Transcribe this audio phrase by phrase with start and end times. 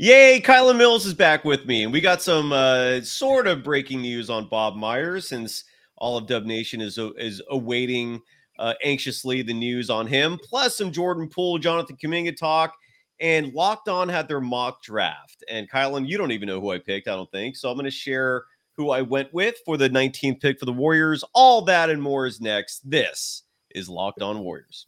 [0.00, 4.00] Yay, Kylen Mills is back with me, and we got some uh, sort of breaking
[4.00, 5.64] news on Bob Myers since
[5.96, 8.22] all of Dub Nation is is awaiting
[8.60, 12.76] uh, anxiously the news on him, plus some Jordan Poole, Jonathan Kuminga talk,
[13.18, 15.42] and Locked On had their mock draft.
[15.50, 17.56] And Kylen, you don't even know who I picked, I don't think.
[17.56, 18.44] So I'm going to share
[18.76, 21.24] who I went with for the 19th pick for the Warriors.
[21.34, 22.88] All that and more is next.
[22.88, 23.42] This
[23.74, 24.86] is Locked On Warriors.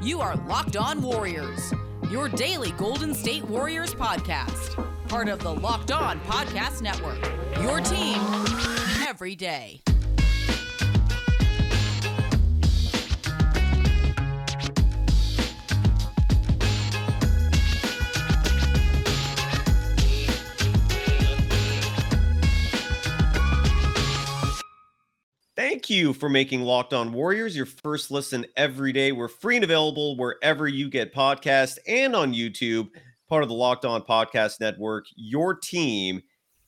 [0.00, 1.72] You are Locked On Warriors
[2.12, 4.76] your daily Golden State Warriors podcast.
[5.08, 7.18] Part of the Locked On Podcast Network.
[7.62, 8.20] Your team
[9.08, 9.80] every day.
[25.54, 29.12] Thank you for making Locked On Warriors your first listen every day.
[29.12, 32.88] We're free and available wherever you get podcasts and on YouTube,
[33.28, 36.22] part of the Locked On Podcast Network, your team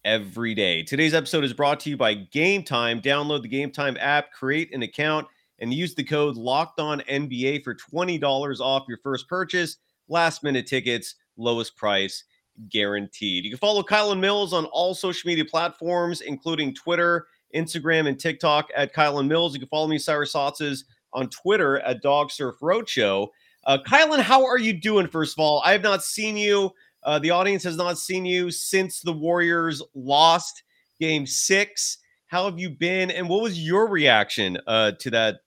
[0.04, 0.82] every day.
[0.82, 3.00] Today's episode is brought to you by Game Time.
[3.00, 5.26] Download the Game Time app, create an account,
[5.60, 9.78] and use the code Locked On NBA for $20 off your first purchase.
[10.08, 12.24] Last minute tickets, lowest price
[12.68, 13.44] guaranteed.
[13.44, 18.68] You can follow Kylen Mills on all social media platforms, including Twitter Instagram and TikTok
[18.76, 19.54] at Kylen Mills.
[19.54, 23.28] You can follow me, Cyrus Saatsaz, on Twitter at Dog Surf Roadshow.
[23.66, 25.06] Uh, Kylen, how are you doing?
[25.06, 26.72] First of all, I have not seen you.
[27.02, 30.62] Uh, the audience has not seen you since the Warriors lost
[31.00, 31.98] Game Six.
[32.26, 35.40] How have you been, and what was your reaction uh, to that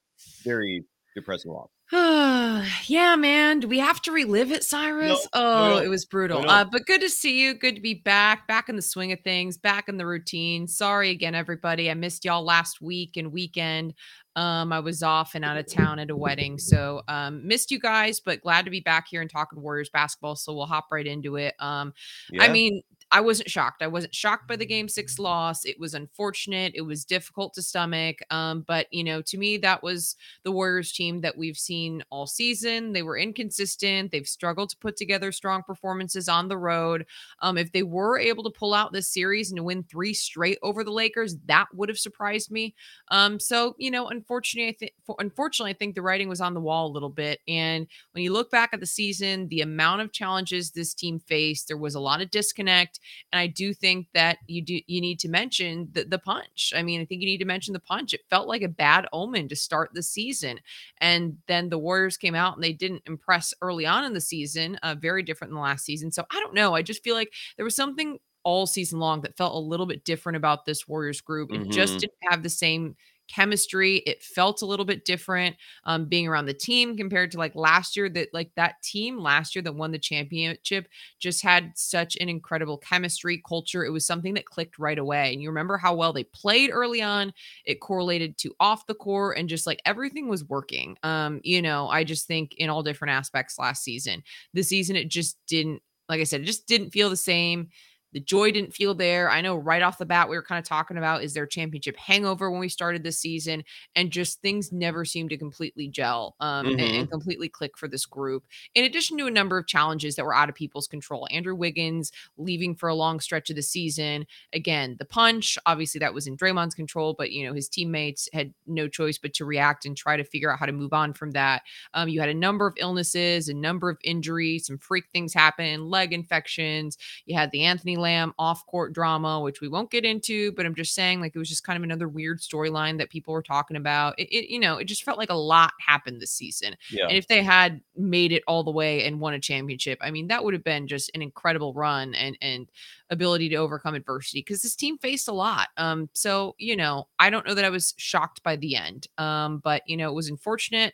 [0.44, 1.70] very depressing loss?
[1.94, 3.62] yeah, man.
[3.62, 5.28] Do we have to relive it, Cyrus?
[5.34, 6.42] No, oh, no, it was brutal.
[6.42, 7.54] No, uh, but good to see you.
[7.54, 10.68] Good to be back, back in the swing of things, back in the routine.
[10.68, 11.90] Sorry again, everybody.
[11.90, 13.94] I missed y'all last week and weekend.
[14.36, 17.80] Um, I was off and out of town at a wedding, so um, missed you
[17.80, 18.20] guys.
[18.20, 20.36] But glad to be back here and talking Warriors basketball.
[20.36, 21.56] So we'll hop right into it.
[21.60, 21.94] Um,
[22.32, 22.44] yeah.
[22.44, 23.82] I mean, I wasn't shocked.
[23.82, 25.64] I wasn't shocked by the game six loss.
[25.64, 26.74] It was unfortunate.
[26.76, 28.18] It was difficult to stomach.
[28.32, 32.28] Um, but you know, to me, that was the Warriors team that we've seen all
[32.28, 32.92] season.
[32.92, 34.12] They were inconsistent.
[34.12, 37.06] They've struggled to put together strong performances on the road.
[37.42, 40.60] Um, if they were able to pull out this series and to win three straight
[40.62, 42.76] over the Lakers, that would have surprised me.
[43.10, 46.60] Um, so you know, unfortunately, I think unfortunately, I think the writing was on the
[46.62, 47.40] wall a little bit.
[47.48, 51.70] And when you look back at the season, the amount of challenges this team faced,
[51.70, 52.97] there was a lot of disconnect.
[53.32, 56.74] And I do think that you do you need to mention the, the punch.
[56.76, 58.14] I mean, I think you need to mention the punch.
[58.14, 60.60] It felt like a bad omen to start the season.
[61.00, 64.78] And then the Warriors came out and they didn't impress early on in the season,
[64.84, 66.12] uh, very different than last season.
[66.12, 66.76] So I don't know.
[66.76, 70.06] I just feel like there was something all season long that felt a little bit
[70.06, 71.52] different about this Warriors group.
[71.52, 71.72] It mm-hmm.
[71.72, 72.96] just didn't have the same
[73.28, 73.98] chemistry.
[74.06, 75.56] It felt a little bit different
[75.86, 78.10] um, being around the team compared to like last year.
[78.10, 80.88] That like that team last year that won the championship
[81.20, 83.86] just had such an incredible chemistry culture.
[83.86, 85.34] It was something that clicked right away.
[85.34, 87.34] And you remember how well they played early on.
[87.66, 90.98] It correlated to off the court and just like everything was working.
[91.04, 94.24] Um, you know, I just think in all different aspects last season.
[94.54, 95.82] This season it just didn't.
[96.10, 97.68] Like I said, it just didn't feel the same.
[98.14, 99.30] The joy didn't feel there.
[99.30, 101.98] I know right off the bat, we were kind of talking about is there championship
[101.98, 103.64] hangover when we started this season,
[103.96, 106.80] and just things never seemed to completely gel um, mm-hmm.
[106.80, 108.46] and, and, completely click for this group.
[108.76, 112.12] In addition to a number of challenges that were out of people's control, Andrew Wiggins
[112.38, 114.26] leaving for a long stretch of the season.
[114.54, 118.54] Again, the punch, obviously that was in Draymond's control, but you know his teammates had
[118.66, 121.32] no choice but to react and try to figure out how to move on from
[121.32, 121.64] that.
[121.94, 125.90] Um, you had a number of illnesses, a number of injuries, some freak things happen,
[125.90, 126.98] leg infections.
[127.26, 130.76] You had the Anthony Lamb off court drama, which we won't get into, but I'm
[130.76, 133.78] just saying, like, it was just kind of another weird storyline that people were talking
[133.78, 134.18] about.
[134.18, 136.76] It, it, you know, it just felt like a lot happened this season.
[136.90, 137.08] Yeah.
[137.08, 140.28] And if they had made it all the way and won a championship, I mean,
[140.28, 142.68] that would have been just an incredible run and, and,
[143.10, 145.70] ability to overcome adversity because this team faced a lot.
[145.78, 149.08] Um, so you know, I don't know that I was shocked by the end.
[149.18, 150.94] Um, but you know, it was unfortunate.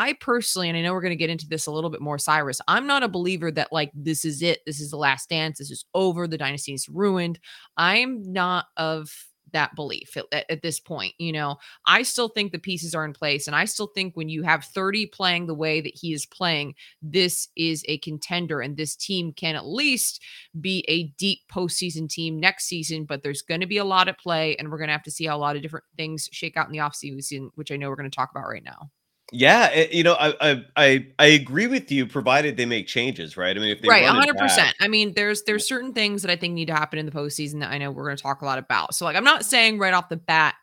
[0.00, 2.16] I personally, and I know we're going to get into this a little bit more,
[2.16, 5.58] Cyrus, I'm not a believer that like this is it, this is the last dance,
[5.58, 7.38] this is over, the dynasty is ruined.
[7.76, 9.12] I'm not of
[9.52, 11.12] that belief at, at, this point.
[11.18, 13.46] You know, I still think the pieces are in place.
[13.46, 16.76] And I still think when you have 30 playing the way that he is playing,
[17.02, 18.62] this is a contender.
[18.62, 20.22] And this team can at least
[20.62, 23.04] be a deep postseason team next season.
[23.04, 24.56] But there's going to be a lot at play.
[24.56, 26.68] And we're going to have to see how a lot of different things shake out
[26.68, 28.90] in the offseason, which I know we're going to talk about right now.
[29.32, 33.56] Yeah, it, you know, I, I I agree with you, provided they make changes, right?
[33.56, 34.74] I mean, if they right, hundred percent.
[34.80, 37.60] I mean, there's there's certain things that I think need to happen in the postseason
[37.60, 38.94] that I know we're going to talk a lot about.
[38.94, 40.56] So, like, I'm not saying right off the bat,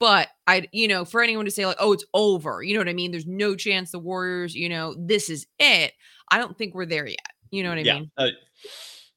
[0.00, 2.88] but I, you know, for anyone to say like, oh, it's over, you know what
[2.88, 3.10] I mean?
[3.10, 5.92] There's no chance the Warriors, you know, this is it.
[6.30, 7.18] I don't think we're there yet
[7.50, 8.10] You know what I yeah, mean?
[8.16, 8.28] Uh,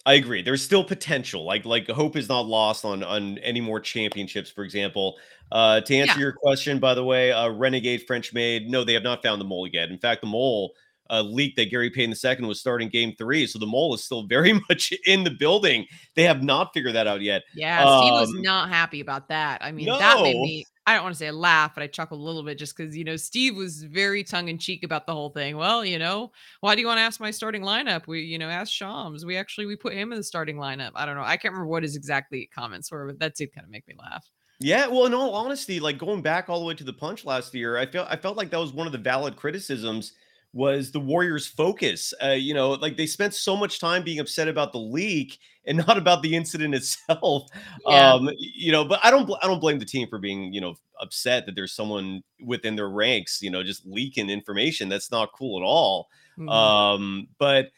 [0.07, 0.41] I agree.
[0.41, 1.43] There's still potential.
[1.43, 5.17] Like like hope is not lost on on any more championships, for example.
[5.51, 6.19] Uh, to answer yeah.
[6.19, 8.69] your question, by the way, uh, Renegade French Maid.
[8.69, 9.89] No, they have not found the mole yet.
[9.89, 10.71] In fact, the mole
[11.09, 13.45] uh, leak that Gary Payton II was starting game three.
[13.47, 15.85] So the mole is still very much in the building.
[16.15, 17.43] They have not figured that out yet.
[17.53, 19.61] Yeah, um, Steve was um, not happy about that.
[19.61, 19.99] I mean, no.
[19.99, 22.57] that made me, I don't want to say laugh, but I chuckled a little bit
[22.57, 25.57] just because, you know, Steve was very tongue in cheek about the whole thing.
[25.57, 26.31] Well, you know,
[26.61, 28.07] why do you want to ask my starting lineup?
[28.07, 29.25] We, you know, ask Shams.
[29.25, 30.91] We actually, we put him in the starting lineup.
[30.95, 31.23] I don't know.
[31.23, 33.95] I can't remember what his exactly comments were, but that did kind of make me
[33.99, 34.25] laugh.
[34.61, 37.53] Yeah, well, in all honesty, like going back all the way to the punch last
[37.53, 40.13] year, I felt I felt like that was one of the valid criticisms
[40.53, 42.13] was the Warriors' focus.
[42.23, 45.77] Uh, you know, like they spent so much time being upset about the leak and
[45.85, 47.49] not about the incident itself.
[47.85, 48.13] Yeah.
[48.13, 50.75] Um, you know, but I don't I don't blame the team for being, you know,
[51.01, 54.89] upset that there's someone within their ranks, you know, just leaking information.
[54.89, 56.07] That's not cool at all.
[56.37, 56.49] Mm-hmm.
[56.49, 57.71] Um, but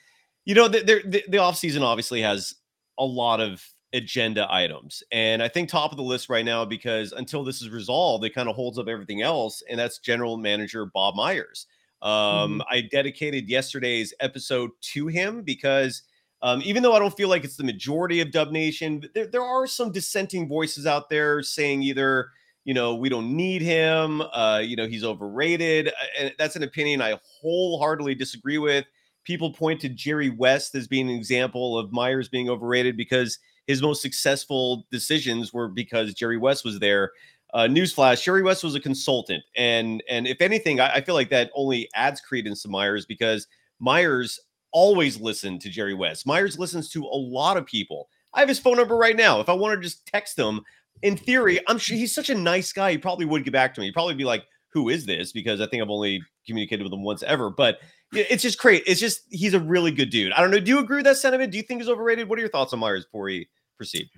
[0.45, 2.55] you know, the, the, the offseason obviously has
[2.97, 3.63] a lot of
[3.93, 5.03] agenda items.
[5.11, 8.35] And I think top of the list right now, because until this is resolved, it
[8.35, 9.63] kind of holds up everything else.
[9.69, 11.67] And that's general manager Bob Myers.
[12.01, 12.61] Um, mm-hmm.
[12.69, 16.03] I dedicated yesterday's episode to him because
[16.41, 19.43] um, even though I don't feel like it's the majority of Dub Nation, there, there
[19.43, 22.29] are some dissenting voices out there saying either,
[22.63, 25.91] you know, we don't need him, uh, you know, he's overrated.
[26.17, 28.85] And that's an opinion I wholeheartedly disagree with.
[29.25, 33.37] People point to Jerry West as being an example of Myers being overrated because
[33.67, 37.11] his most successful decisions were because Jerry West was there.
[37.53, 41.29] Uh, newsflash: Jerry West was a consultant, and and if anything, I, I feel like
[41.29, 43.47] that only adds credence to Myers because
[43.79, 44.39] Myers
[44.71, 46.27] always listened to Jerry West.
[46.27, 48.09] Myers listens to a lot of people.
[48.33, 49.39] I have his phone number right now.
[49.39, 50.61] If I want to just text him,
[51.01, 52.91] in theory, I'm sure he's such a nice guy.
[52.91, 53.87] He probably would get back to me.
[53.87, 54.43] He'd probably be like,
[54.73, 57.49] "Who is this?" Because I think I've only communicated with him once ever.
[57.49, 57.79] But
[58.13, 58.83] it's just great.
[58.85, 60.33] It's just he's a really good dude.
[60.33, 60.59] I don't know.
[60.59, 61.51] Do you agree with that sentiment?
[61.51, 62.29] Do you think he's overrated?
[62.29, 64.09] What are your thoughts on Myers before we proceed?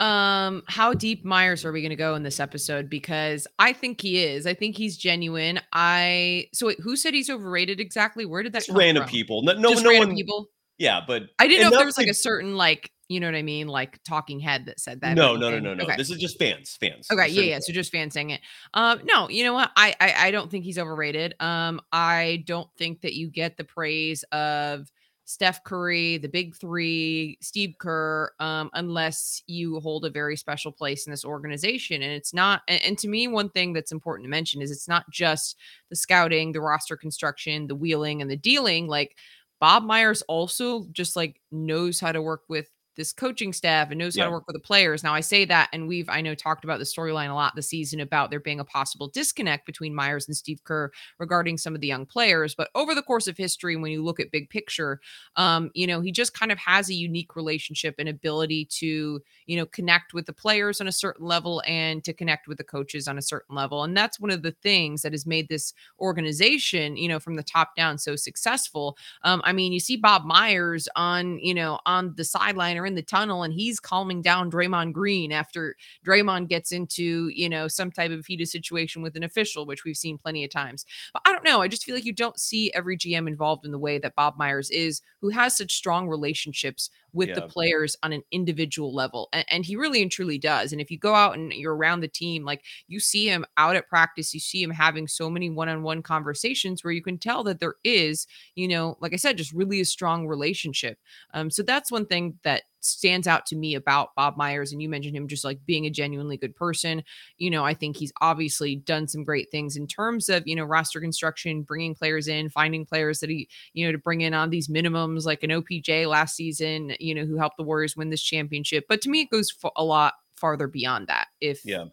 [0.00, 2.88] Um, how deep Myers are we going to go in this episode?
[2.88, 4.46] Because I think he is.
[4.46, 5.60] I think he's genuine.
[5.72, 8.24] I so wait, who said he's overrated exactly?
[8.24, 9.10] Where did that Just random from?
[9.10, 9.42] people?
[9.42, 10.14] No, no, Just no one.
[10.14, 10.48] People.
[10.78, 13.34] Yeah, but I didn't know if there was like a certain like you know what
[13.34, 15.16] I mean, like talking head that said that.
[15.16, 15.84] No, no, no, no, no.
[15.84, 15.96] Okay.
[15.96, 17.08] This is just fans, fans.
[17.12, 17.58] Okay, yeah, yeah.
[17.60, 18.40] So just fans saying it.
[18.72, 19.70] Um, no, you know what?
[19.76, 21.34] I, I I don't think he's overrated.
[21.40, 24.90] Um, I don't think that you get the praise of
[25.30, 31.06] Steph Curry, the big three, Steve Kerr, um, unless you hold a very special place
[31.06, 32.02] in this organization.
[32.02, 34.88] And it's not, and, and, to me, one thing that's important to mention is it's
[34.88, 35.56] not just
[35.88, 38.88] the scouting, the roster construction, the wheeling, and the dealing.
[38.88, 39.16] Like
[39.60, 42.68] Bob Myers also just like knows how to work with
[43.00, 44.24] this coaching staff and knows yeah.
[44.24, 45.02] how to work with the players.
[45.02, 47.68] Now I say that, and we've I know talked about the storyline a lot this
[47.68, 51.80] season about there being a possible disconnect between Myers and Steve Kerr regarding some of
[51.80, 52.54] the young players.
[52.54, 55.00] But over the course of history, when you look at big picture,
[55.36, 59.56] um, you know, he just kind of has a unique relationship and ability to, you
[59.56, 63.08] know, connect with the players on a certain level and to connect with the coaches
[63.08, 63.82] on a certain level.
[63.82, 67.42] And that's one of the things that has made this organization, you know, from the
[67.42, 68.98] top down so successful.
[69.22, 72.89] Um, I mean, you see Bob Myers on, you know, on the sideline or in
[72.94, 75.76] the tunnel and he's calming down Draymond Green after
[76.06, 79.96] Draymond gets into, you know, some type of heated situation with an official, which we've
[79.96, 80.84] seen plenty of times.
[81.12, 81.60] But I don't know.
[81.60, 84.36] I just feel like you don't see every GM involved in the way that Bob
[84.36, 87.34] Myers is, who has such strong relationships with yeah.
[87.36, 89.28] the players on an individual level.
[89.32, 90.72] And, and, he really and truly does.
[90.72, 93.76] And if you go out and you're around the team, like you see him out
[93.76, 97.18] at practice, you see him having so many one on one conversations where you can
[97.18, 100.98] tell that there is, you know, like I said, just really a strong relationship.
[101.34, 104.72] Um, so that's one thing that stands out to me about Bob Myers.
[104.72, 107.04] And you mentioned him just like being a genuinely good person.
[107.36, 110.64] You know, I think he's obviously done some great things in terms of, you know,
[110.64, 114.50] roster construction, bringing players in, finding players that he, you know, to bring in on
[114.50, 118.22] these minimums like an OPJ last season, you know, who helped the Warriors win this
[118.22, 118.86] championship.
[118.88, 121.28] But to me, it goes a lot farther beyond that.
[121.40, 121.86] If yeah,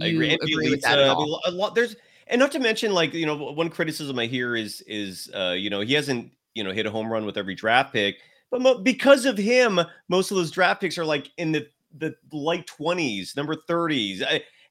[0.00, 0.98] I agree, agree with that.
[0.98, 1.14] Uh,
[1.46, 1.96] a lot, there's,
[2.26, 5.70] and not to mention, like you know, one criticism I hear is is uh, you
[5.70, 8.18] know he hasn't you know hit a home run with every draft pick,
[8.50, 12.14] but mo- because of him, most of those draft picks are like in the the
[12.32, 14.22] late twenties, number thirties.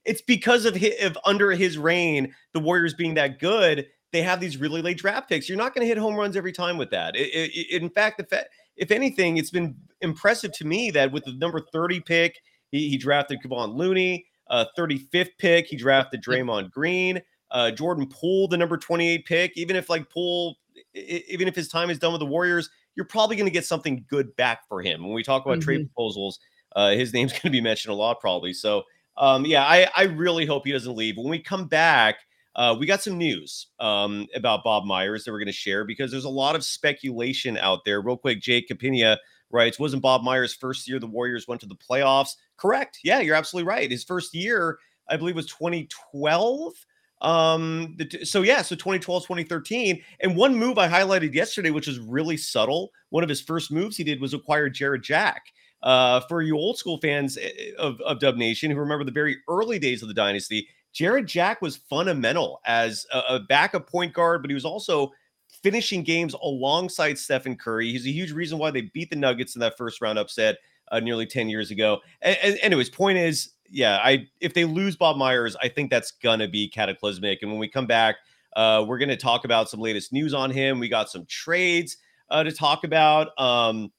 [0.06, 4.39] It's because of his, of under his reign, the Warriors being that good, they have
[4.39, 5.50] these really late draft picks.
[5.50, 7.15] You're not going to hit home runs every time with that.
[7.15, 8.46] It, it, in fact, the fa-
[8.78, 12.42] if anything, it's been impressive to me that with the number 30 pick,
[12.72, 14.26] he, he drafted Kevon Looney.
[14.50, 17.22] Uh, 35th pick, he drafted Draymond Green.
[17.52, 19.58] Uh, Jordan Poole, the number 28 pick.
[19.58, 20.58] Even if like Poole,
[20.94, 24.06] even if his time is done with the Warriors, you're probably going to get something
[24.10, 25.04] good back for him.
[25.04, 25.66] When we talk about mm-hmm.
[25.66, 26.40] trade proposals,
[26.76, 28.54] uh, his name's going to be mentioned a lot, probably.
[28.54, 28.84] So,
[29.18, 31.18] um, yeah, I, I really hope he doesn't leave.
[31.18, 32.18] When we come back,
[32.58, 36.10] uh, we got some news um, about Bob Myers that we're going to share because
[36.10, 38.02] there's a lot of speculation out there.
[38.02, 39.18] Real quick, Jake Capina
[39.52, 42.32] writes, wasn't Bob Myers' first year the Warriors went to the playoffs?
[42.58, 43.00] Correct.
[43.04, 43.92] Yeah, you're absolutely right.
[43.92, 46.74] His first year, I believe, was 2012.
[47.22, 50.02] Um, the, so yeah, so 2012, 2013.
[50.22, 53.98] And one move I highlighted yesterday, which was really subtle, one of his first moves
[53.98, 55.44] he did was acquire Jarrett Jack.
[55.84, 59.12] Uh, for you old school fans eh, eh, of, of Dub Nation who remember the
[59.12, 64.13] very early days of the dynasty, Jarrett Jack was fundamental as a, a backup point
[64.13, 65.12] guard, but he was also
[65.62, 67.92] finishing games alongside Stephen Curry.
[67.92, 70.58] He's a huge reason why they beat the Nuggets in that first round upset
[70.92, 72.00] uh, nearly 10 years ago.
[72.24, 76.10] And, and, anyways, point is, yeah, I if they lose Bob Myers, I think that's
[76.10, 77.44] gonna be cataclysmic.
[77.44, 78.16] And when we come back,
[78.56, 80.80] uh, we're gonna talk about some latest news on him.
[80.80, 81.98] We got some trades
[82.32, 83.39] uh, to talk about.
[83.39, 83.92] Um,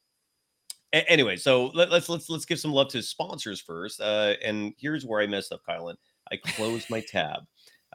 [0.93, 4.01] anyway, so let, us let's let's give some love to sponsors first.
[4.01, 5.95] Uh, and here's where I messed up, Kylen.
[6.33, 7.45] I closed my tab.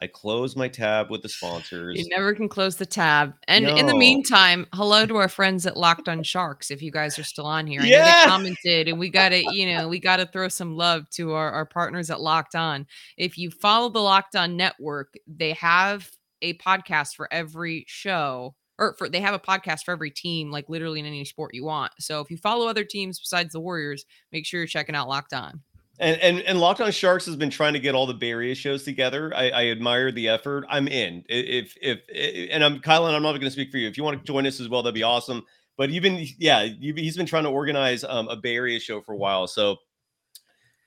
[0.02, 2.00] I close my tab with the sponsors.
[2.00, 3.36] You never can close the tab.
[3.48, 3.75] And no.
[3.75, 6.72] in the meantime, hello to our friends at Locked on Sharks.
[6.72, 8.25] If you guys are still on here, I yeah.
[8.28, 11.52] commented, and we got to, you know, we got to throw some love to our,
[11.52, 12.88] our partners at Locked On.
[13.18, 16.10] If you follow the Locked On Network, they have
[16.42, 20.68] a podcast for every show or for they have a podcast for every team, like
[20.70, 21.92] literally in any sport you want.
[22.00, 25.34] So if you follow other teams besides the Warriors, make sure you're checking out Locked
[25.34, 25.62] On.
[26.00, 28.55] And, and and Locked On Sharks has been trying to get all the Bay Area
[28.55, 29.31] shows together.
[29.35, 30.65] I, I admire the effort.
[30.67, 31.23] I'm in.
[31.29, 33.88] If if, if and I'm Kylen, I'm not going to speak for you.
[33.88, 35.43] If you want to join us as well, that'd be awesome.
[35.77, 39.01] But you've been yeah, you've, he's been trying to organize um, a Bay Area show
[39.01, 39.45] for a while.
[39.45, 39.77] So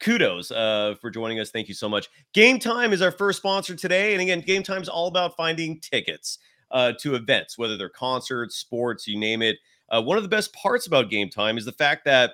[0.01, 1.51] kudos uh, for joining us.
[1.51, 2.09] Thank you so much.
[2.33, 5.81] Game Time is our first sponsor today, and again, Game Time is all about finding
[5.81, 6.39] tickets
[6.71, 9.57] uh, to events, whether they're concerts, sports, you name it.
[9.89, 12.33] Uh, one of the best parts about Game Time is the fact that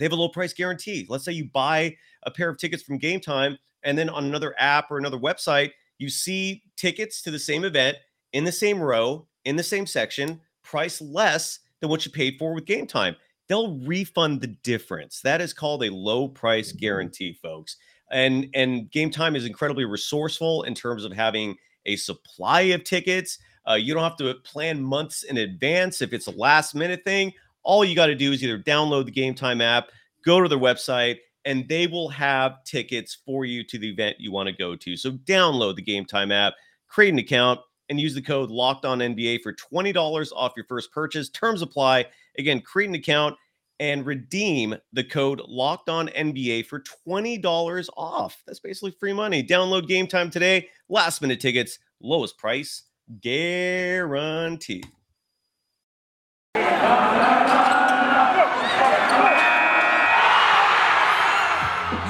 [0.00, 1.06] they have a low price guarantee.
[1.10, 4.54] Let's say you buy a pair of tickets from Game Time, and then on another
[4.58, 7.98] app or another website, you see tickets to the same event
[8.32, 12.54] in the same row, in the same section, price less than what you paid for
[12.54, 13.14] with Game Time.
[13.46, 15.20] They'll refund the difference.
[15.20, 16.78] That is called a low price mm-hmm.
[16.78, 17.76] guarantee, folks.
[18.10, 23.38] And and Game Time is incredibly resourceful in terms of having a supply of tickets.
[23.68, 27.34] Uh, you don't have to plan months in advance if it's a last minute thing
[27.62, 29.88] all you got to do is either download the Game Time app,
[30.24, 34.32] go to their website, and they will have tickets for you to the event you
[34.32, 34.96] want to go to.
[34.96, 36.54] So download the Game Time app,
[36.88, 40.66] create an account, and use the code Locked On NBA for twenty dollars off your
[40.66, 41.28] first purchase.
[41.28, 42.06] Terms apply.
[42.38, 43.36] Again, create an account
[43.80, 48.42] and redeem the code Locked On NBA for twenty dollars off.
[48.46, 49.42] That's basically free money.
[49.42, 50.68] Download Game Time today.
[50.88, 52.84] Last minute tickets, lowest price
[53.20, 54.86] guaranteed.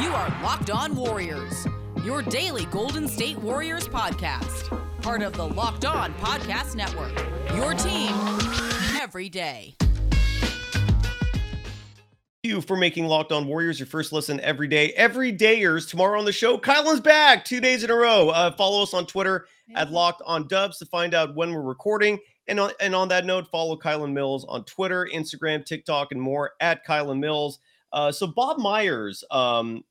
[0.01, 1.67] You are Locked On Warriors,
[2.05, 4.69] your daily Golden State Warriors podcast.
[5.03, 7.13] Part of the Locked On Podcast Network.
[7.55, 8.15] Your team
[9.01, 9.75] every day.
[12.43, 14.93] Thank you for making Locked On Warriors your first listen every day.
[14.93, 16.57] Every dayers tomorrow on the show.
[16.57, 18.31] Kylen's back two days in a row.
[18.31, 22.19] Uh, follow us on Twitter at Locked On Dubs to find out when we're recording.
[22.51, 26.53] And on, and on that note, follow Kylen Mills on Twitter, Instagram, TikTok, and more
[26.61, 27.61] at Kylen Mills.
[27.93, 29.85] Uh, so Bob Myers um,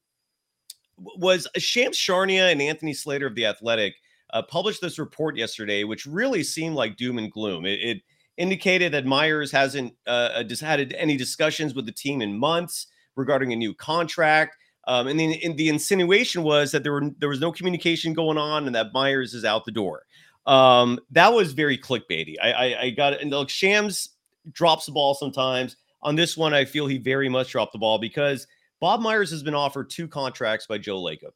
[0.98, 3.96] was Shams Charania and Anthony Slater of the Athletic
[4.34, 7.66] uh, published this report yesterday, which really seemed like doom and gloom.
[7.66, 8.01] It, it
[8.38, 13.56] indicated that Myers hasn't uh, had any discussions with the team in months regarding a
[13.56, 14.56] new contract.
[14.88, 18.38] Um, and, the, and the insinuation was that there were there was no communication going
[18.38, 20.04] on, and that Myers is out the door.
[20.46, 22.36] Um, that was very clickbaity.
[22.41, 23.22] I, I, I got it.
[23.22, 24.10] And look, Shams
[24.51, 25.77] drops the ball sometimes.
[26.01, 28.48] On this one, I feel he very much dropped the ball because
[28.79, 31.31] Bob Myers has been offered two contracts by Joe Lacob.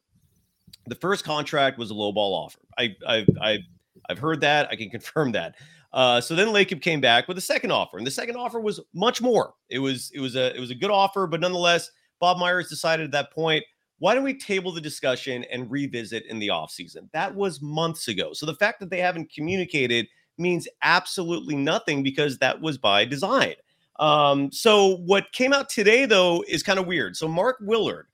[0.86, 2.58] The first contract was a low ball offer.
[2.78, 3.58] I, I, I,
[4.08, 4.68] I've heard that.
[4.70, 5.56] I can confirm that.
[5.92, 8.80] Uh, so then Lacob came back with a second offer, and the second offer was
[8.94, 9.54] much more.
[9.68, 13.04] It was it was a it was a good offer, but nonetheless, Bob Myers decided
[13.04, 13.62] at that point
[13.98, 17.10] why don't we table the discussion and revisit in the offseason?
[17.12, 18.32] That was months ago.
[18.32, 23.54] So the fact that they haven't communicated means absolutely nothing because that was by design.
[24.00, 27.16] Um, so what came out today, though, is kind of weird.
[27.16, 28.06] So Mark Willard,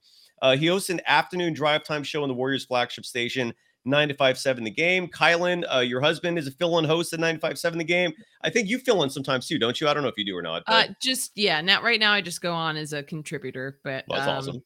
[0.43, 3.55] uh, he hosts an afternoon drive time show on the Warriors flagship station.
[3.87, 5.09] 9 to 5 7 the game.
[5.09, 7.85] Kylen, uh, your husband is a fill in host at 9 to 5 7 the
[7.85, 8.13] game.
[8.43, 9.89] I think you fill in sometimes too, don't you?
[9.89, 10.65] I don't know if you do or not.
[10.67, 10.91] But...
[10.91, 12.13] Uh, just, yeah, not right now.
[12.13, 14.63] I just go on as a contributor, but well, that's um, awesome.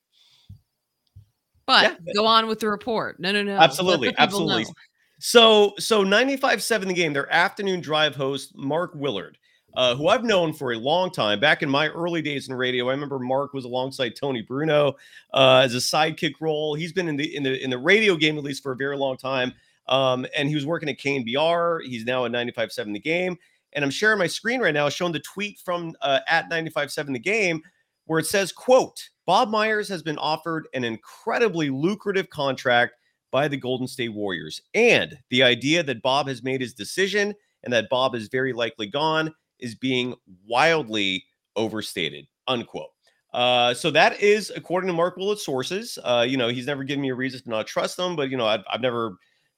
[1.67, 2.13] But yeah.
[2.15, 3.19] go on with the report.
[3.21, 3.57] No, no, no.
[3.57, 4.15] Absolutely.
[4.19, 4.65] Absolutely.
[4.65, 4.71] Know.
[5.19, 9.39] So, so 95.7 the game, their afternoon drive host, Mark Willard,
[9.77, 11.41] uh, who I've known for a long time.
[11.41, 14.97] Back in my early days in radio, I remember Mark was alongside Tony Bruno
[15.33, 16.75] uh, as a sidekick role.
[16.75, 18.97] He's been in the in the in the radio game at least for a very
[18.97, 19.55] long time.
[19.89, 21.85] Um, and he was working at KNBR.
[21.85, 23.39] He's now at 95.7 the game.
[23.75, 27.19] And I'm sharing my screen right now, showing the tweet from uh, at 95.7 the
[27.19, 27.63] game,
[28.07, 32.95] where it says, "quote Bob Myers has been offered an incredibly lucrative contract."
[33.35, 34.63] by the Golden State Warriors.
[34.75, 37.35] And the idea that Bob has made his decision
[37.65, 40.15] and that Bob is very likely gone is being
[40.47, 41.25] wildly
[41.57, 42.29] overstated.
[42.47, 42.91] Unquote.
[43.33, 45.99] Uh, so that is according to Mark Willard's sources.
[46.05, 48.37] Uh, you know, he's never given me a reason to not trust them, but you
[48.37, 49.17] know, I've, I've never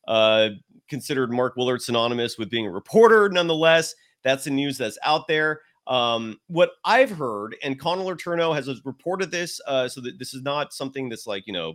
[0.08, 0.48] uh,
[0.88, 3.28] considered Mark Willard synonymous with being a reporter.
[3.28, 5.60] Nonetheless, that's the news that's out there.
[5.86, 10.42] Um, what I've heard, and Connor Letourneau has reported this, uh, so that this is
[10.42, 11.74] not something that's like you know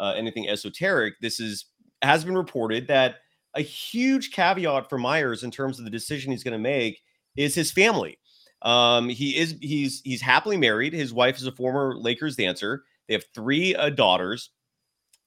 [0.00, 1.14] uh, anything esoteric.
[1.20, 1.66] This is
[2.02, 3.16] has been reported that
[3.54, 7.02] a huge caveat for Myers in terms of the decision he's going to make
[7.36, 8.18] is his family.
[8.62, 10.92] Um, he is he's he's happily married.
[10.92, 12.84] His wife is a former Lakers dancer.
[13.08, 14.50] They have three uh, daughters,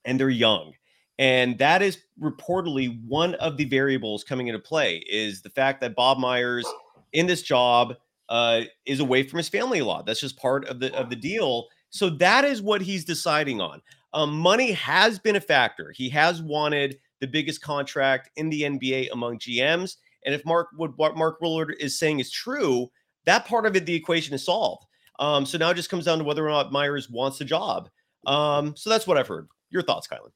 [0.04, 0.72] and they're young.
[1.18, 5.94] And that is reportedly one of the variables coming into play is the fact that
[5.94, 6.66] Bob Myers
[7.12, 7.94] in this job
[8.28, 10.06] uh, is away from his family a lot.
[10.06, 11.66] That's just part of the of the deal.
[11.90, 13.80] So that is what he's deciding on.
[14.12, 15.92] Um, money has been a factor.
[15.94, 19.96] He has wanted the biggest contract in the NBA among GMs.
[20.24, 22.88] And if Mark what Mark Willard is saying is true,
[23.24, 24.86] that part of it, the equation is solved.
[25.18, 27.88] Um, so now it just comes down to whether or not Myers wants the job.
[28.26, 29.48] Um, so that's what I've heard.
[29.70, 30.32] Your thoughts, Kylen?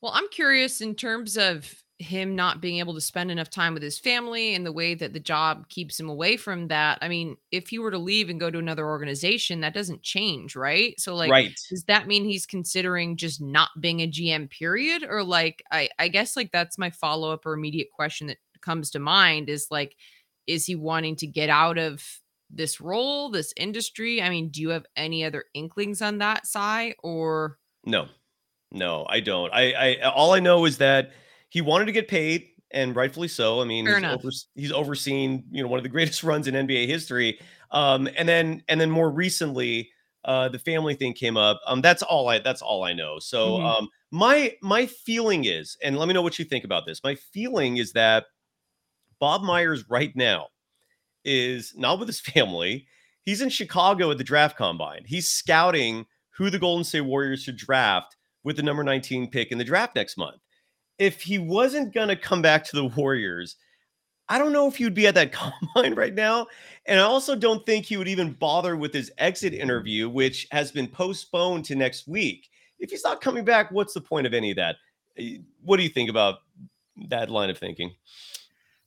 [0.00, 1.72] Well, I'm curious in terms of
[2.02, 5.12] him not being able to spend enough time with his family and the way that
[5.12, 6.98] the job keeps him away from that.
[7.00, 10.56] I mean, if he were to leave and go to another organization, that doesn't change,
[10.56, 10.98] right?
[11.00, 11.52] So like right.
[11.70, 16.08] does that mean he's considering just not being a GM period or like I I
[16.08, 19.96] guess like that's my follow-up or immediate question that comes to mind is like
[20.46, 22.04] is he wanting to get out of
[22.50, 24.20] this role, this industry?
[24.20, 28.08] I mean, do you have any other inklings on that side or No.
[28.74, 29.52] No, I don't.
[29.52, 31.12] I I all I know is that
[31.52, 33.60] he wanted to get paid, and rightfully so.
[33.60, 36.86] I mean, he's, over, he's, overseen you know one of the greatest runs in NBA
[36.86, 37.38] history.
[37.70, 39.90] Um, and then and then more recently,
[40.24, 41.60] uh, the family thing came up.
[41.66, 43.18] Um, that's all I that's all I know.
[43.18, 43.66] So mm-hmm.
[43.66, 47.04] um, my my feeling is, and let me know what you think about this.
[47.04, 48.24] My feeling is that
[49.20, 50.46] Bob Myers right now
[51.26, 52.86] is not with his family.
[53.24, 55.02] He's in Chicago at the draft combine.
[55.04, 59.58] He's scouting who the Golden State Warriors should draft with the number 19 pick in
[59.58, 60.41] the draft next month
[61.02, 63.56] if he wasn't going to come back to the Warriors,
[64.28, 65.32] I don't know if he would be at that
[65.74, 66.46] combine right now.
[66.86, 70.70] And I also don't think he would even bother with his exit interview, which has
[70.70, 72.48] been postponed to next week.
[72.78, 74.76] If he's not coming back, what's the point of any of that?
[75.18, 76.38] Eh, what do you think about
[77.08, 77.92] that line of thinking?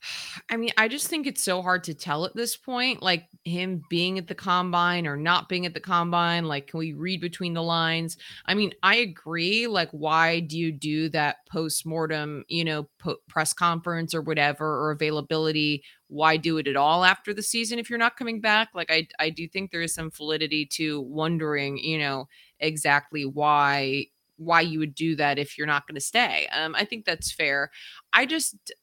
[0.49, 3.01] I mean, I just think it's so hard to tell at this point.
[3.01, 6.45] Like him being at the combine or not being at the combine.
[6.45, 8.17] Like, can we read between the lines?
[8.45, 9.67] I mean, I agree.
[9.67, 14.65] Like, why do you do that post mortem, you know, po- press conference or whatever,
[14.65, 15.83] or availability?
[16.07, 18.69] Why do it at all after the season if you're not coming back?
[18.73, 22.27] Like, I, I do think there is some validity to wondering, you know,
[22.59, 26.47] exactly why why you would do that if you're not going to stay.
[26.51, 27.71] Um, I think that's fair.
[28.13, 28.73] I just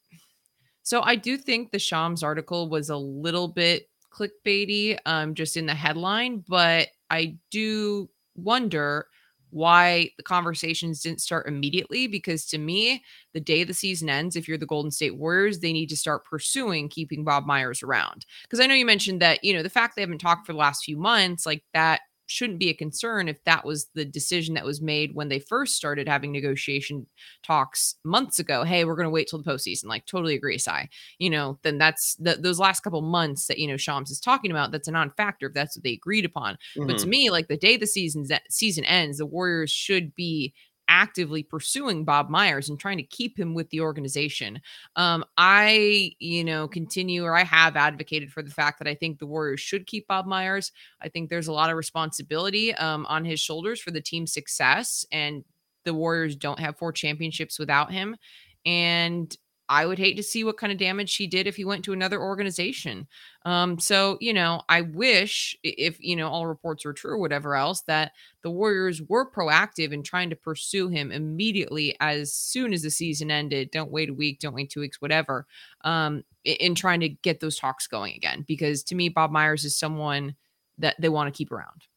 [0.83, 5.65] so I do think the Shams article was a little bit clickbaity, um, just in
[5.65, 9.07] the headline, but I do wonder
[9.49, 14.47] why the conversations didn't start immediately because to me the day the season ends if
[14.47, 18.25] you're the golden state warriors they need to start pursuing keeping bob myers around.
[18.41, 20.59] Because i know you mentioned that you know the fact they haven't talked for the
[20.59, 22.01] last few months like that
[22.33, 25.75] shouldn't be a concern if that was the decision that was made when they first
[25.75, 27.05] started having negotiation
[27.43, 28.63] talks months ago.
[28.63, 29.85] Hey, we're going to wait till the postseason.
[29.85, 30.89] Like, totally agree, Cy.
[31.19, 34.51] You know, then that's the, those last couple months that you know Shams is talking
[34.51, 34.71] about.
[34.71, 36.55] That's a non-factor if that's what they agreed upon.
[36.75, 36.87] Mm-hmm.
[36.87, 37.09] But to mm-hmm.
[37.09, 40.53] me, like the day the season that season ends, the Warriors should be
[40.93, 44.61] actively pursuing Bob Myers and trying to keep him with the organization.
[44.95, 49.17] Um, I, you know, continue or I have advocated for the fact that I think
[49.17, 50.71] the Warriors should keep Bob Myers.
[51.01, 55.03] I think there's a lot of responsibility um, on his shoulders for the team's success,
[55.11, 55.43] and
[55.83, 58.15] the Warriors don't have four championships without him.
[58.63, 59.35] And
[59.73, 61.93] I would hate to see what kind of damage he did if he went to
[61.93, 63.07] another organization.
[63.43, 67.55] Um, so, you know, I wish if, you know, all reports are true or whatever
[67.55, 68.11] else, that
[68.43, 73.31] the Warriors were proactive in trying to pursue him immediately as soon as the season
[73.31, 73.71] ended.
[73.71, 75.47] Don't wait a week, don't wait two weeks, whatever,
[75.83, 78.45] um, in trying to get those talks going again.
[78.47, 80.35] Because to me, Bob Myers is someone
[80.77, 81.87] that they want to keep around.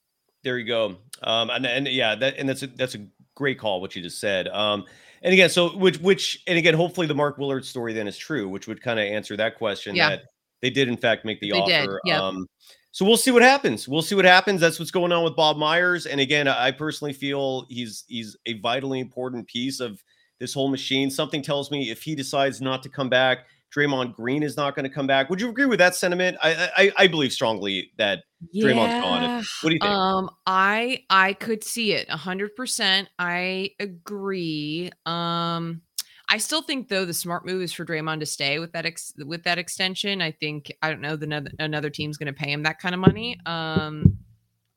[0.44, 0.96] There you go.
[1.22, 4.18] Um, and, and yeah, that, and that's a, that's a great call, what you just
[4.18, 4.48] said.
[4.48, 4.86] Um,
[5.26, 8.48] and again, so which which and again, hopefully the Mark Willard story then is true,
[8.48, 10.10] which would kind of answer that question yeah.
[10.10, 10.22] that
[10.62, 12.00] they did in fact make the they offer.
[12.04, 12.20] Did, yep.
[12.20, 12.46] Um,
[12.92, 13.88] so we'll see what happens.
[13.88, 14.60] We'll see what happens.
[14.60, 16.06] That's what's going on with Bob Myers.
[16.06, 20.00] And again, I personally feel he's he's a vitally important piece of
[20.38, 21.10] this whole machine.
[21.10, 24.84] Something tells me if he decides not to come back, Draymond Green is not going
[24.84, 25.28] to come back.
[25.30, 26.36] Would you agree with that sentiment?
[26.42, 28.66] I I, I believe strongly that yeah.
[28.66, 29.44] Draymond's gone.
[29.62, 29.84] What do you think?
[29.84, 33.08] Um, I I could see it hundred percent.
[33.18, 34.90] I agree.
[35.04, 35.82] Um,
[36.28, 39.14] I still think though the smart move is for Draymond to stay with that ex-
[39.24, 40.20] with that extension.
[40.20, 42.94] I think I don't know the another, another team's going to pay him that kind
[42.94, 43.38] of money.
[43.46, 44.18] Um,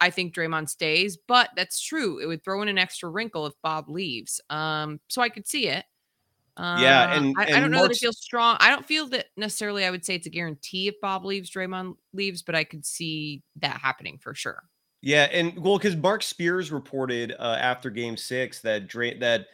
[0.02, 2.20] I think Draymond stays, but that's true.
[2.20, 4.40] It would throw in an extra wrinkle if Bob leaves.
[4.50, 5.86] Um, so I could see it.
[6.60, 8.58] Yeah, and, I, and I don't know that it feels strong.
[8.60, 9.86] I don't feel that necessarily.
[9.86, 13.44] I would say it's a guarantee if Bob leaves, Draymond leaves, but I could see
[13.58, 14.64] that happening for sure.
[15.02, 19.48] Yeah, and well, because Marc Spears reported uh, after Game Six that Dray- that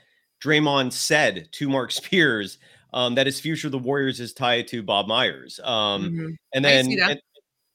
[0.43, 2.57] Draymond said to Mark Spears
[2.93, 5.59] um, that his future of the Warriors is tied to Bob Myers.
[5.63, 6.29] Um, mm-hmm.
[6.53, 7.21] And then and,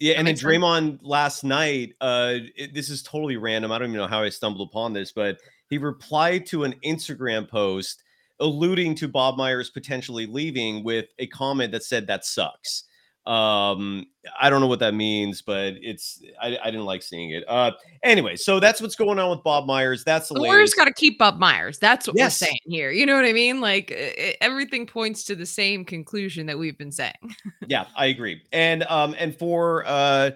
[0.00, 1.00] yeah, and then Draymond sense.
[1.02, 3.70] last night, uh, it, this is totally random.
[3.70, 5.38] I don't even know how I stumbled upon this, but
[5.68, 8.02] he replied to an Instagram post
[8.40, 12.84] alluding to Bob Myers potentially leaving with a comment that said that sucks.
[13.26, 14.06] Um,
[14.40, 17.44] I don't know what that means, but it's I, I didn't like seeing it.
[17.46, 17.72] Uh,
[18.02, 20.04] anyway, so that's what's going on with Bob Myers.
[20.04, 21.78] That's the, the Warriors got to keep Bob Myers.
[21.78, 22.40] That's what yes.
[22.40, 22.90] we're saying here.
[22.90, 23.60] You know what I mean?
[23.60, 27.12] Like it, everything points to the same conclusion that we've been saying.
[27.68, 28.42] yeah, I agree.
[28.52, 30.32] And um, and for uh.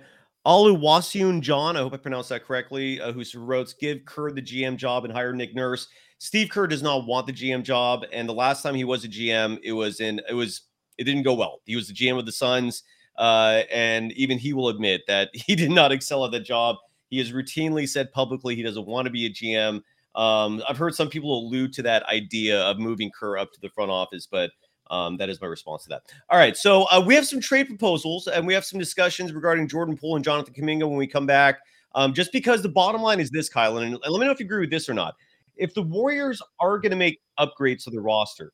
[0.47, 4.77] Oluwaseun John, I hope I pronounced that correctly, uh, who wrote, give Kerr the GM
[4.77, 5.89] job and hire Nick Nurse.
[6.19, 8.05] Steve Kerr does not want the GM job.
[8.13, 10.63] And the last time he was a GM, it was in, it was
[10.99, 11.61] it didn't go well.
[11.65, 12.85] He was the GM of the Suns,
[13.19, 16.77] uh, and even he will admit that he did not excel at that job.
[17.11, 19.83] He has routinely said publicly he doesn't want to be a GM.
[20.15, 23.69] Um, I've heard some people allude to that idea of moving Kerr up to the
[23.69, 24.51] front office, but
[24.91, 26.03] um, that is my response to that.
[26.31, 29.67] All right, so uh, we have some trade proposals and we have some discussions regarding
[29.67, 31.61] Jordan Poole and Jonathan Kuminga when we come back.
[31.97, 34.47] Um, just because the bottom line is this, Kylen, and let me know if you
[34.47, 35.15] agree with this or not.
[35.57, 38.53] If the Warriors are going to make upgrades to the roster,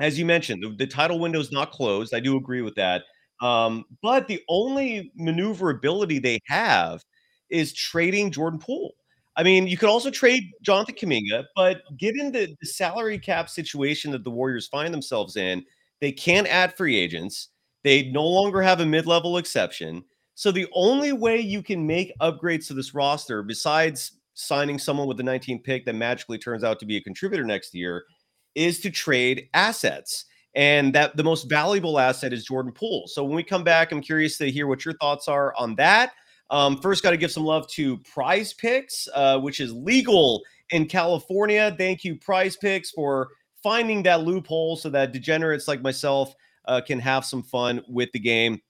[0.00, 2.14] as you mentioned, the, the title window is not closed.
[2.14, 3.02] I do agree with that.
[3.40, 7.04] Um, but the only maneuverability they have
[7.50, 8.94] is trading Jordan Poole.
[9.36, 14.10] I mean, you could also trade Jonathan Kuminga, but given the, the salary cap situation
[14.10, 15.64] that the Warriors find themselves in,
[16.00, 17.50] they can't add free agents.
[17.84, 20.02] They no longer have a mid level exception.
[20.34, 25.16] So the only way you can make upgrades to this roster, besides signing someone with
[25.16, 28.04] the 19th pick that magically turns out to be a contributor next year,
[28.54, 30.24] is to trade assets.
[30.54, 33.06] And that the most valuable asset is Jordan Poole.
[33.08, 36.12] So when we come back, I'm curious to hear what your thoughts are on that.
[36.50, 40.86] Um, first, got to give some love to Prize Picks, uh, which is legal in
[40.86, 41.74] California.
[41.76, 43.28] Thank you, Prize Picks, for
[43.62, 46.32] finding that loophole so that degenerates like myself
[46.66, 48.60] uh, can have some fun with the game.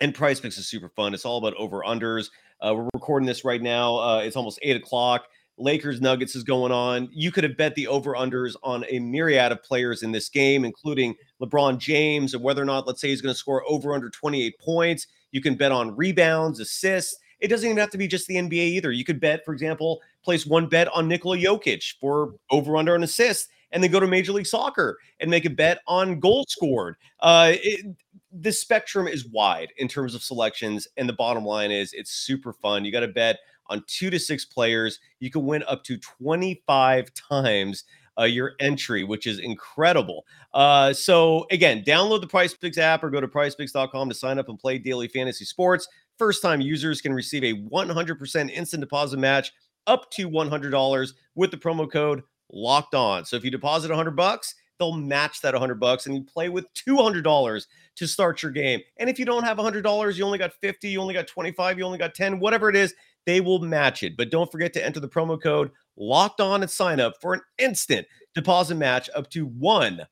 [0.00, 1.14] And Prize Picks is super fun.
[1.14, 2.28] It's all about over unders.
[2.62, 3.96] Uh, we're recording this right now.
[3.96, 5.26] Uh, it's almost eight o'clock.
[5.58, 7.08] Lakers Nuggets is going on.
[7.12, 10.64] You could have bet the over unders on a myriad of players in this game,
[10.64, 14.08] including LeBron James and whether or not, let's say, he's going to score over under
[14.08, 15.08] 28 points.
[15.32, 17.18] You can bet on rebounds, assists.
[17.40, 18.92] It doesn't even have to be just the NBA either.
[18.92, 23.02] You could bet, for example, place one bet on Nikola Jokic for over under an
[23.02, 26.96] assist, and then go to Major League Soccer and make a bet on goals scored.
[27.20, 27.96] Uh, it,
[28.32, 32.52] the spectrum is wide in terms of selections, and the bottom line is it's super
[32.52, 32.84] fun.
[32.84, 34.98] You got to bet on two to six players.
[35.20, 37.84] You can win up to 25 times
[38.18, 40.24] uh, your entry, which is incredible.
[40.52, 44.48] Uh, so, again, download the Prize Picks app or go to prizepicks.com to sign up
[44.48, 45.88] and play daily fantasy sports.
[46.18, 49.52] First time users can receive a 100% instant deposit match
[49.86, 53.24] up to $100 with the promo code locked on.
[53.24, 56.66] So, if you deposit 100 bucks, they'll match that 100 bucks and you play with
[56.74, 58.80] $200 to start your game.
[58.98, 61.84] And if you don't have $100, you only got 50, you only got 25, you
[61.84, 62.94] only got 10, whatever it is,
[63.26, 64.16] they will match it.
[64.16, 67.40] But don't forget to enter the promo code locked on and sign up for an
[67.58, 70.06] instant deposit match up to $100.